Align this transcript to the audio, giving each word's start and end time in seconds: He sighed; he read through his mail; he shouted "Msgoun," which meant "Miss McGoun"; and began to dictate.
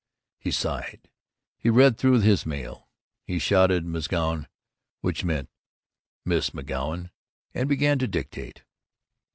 He 0.39 0.49
sighed; 0.49 1.11
he 1.59 1.69
read 1.69 1.95
through 1.95 2.21
his 2.21 2.43
mail; 2.43 2.89
he 3.23 3.37
shouted 3.37 3.85
"Msgoun," 3.85 4.47
which 5.01 5.23
meant 5.23 5.47
"Miss 6.25 6.49
McGoun"; 6.49 7.11
and 7.53 7.69
began 7.69 7.99
to 7.99 8.07
dictate. 8.07 8.63